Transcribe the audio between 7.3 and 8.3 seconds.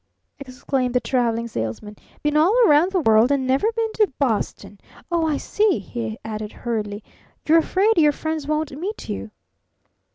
"you're afraid your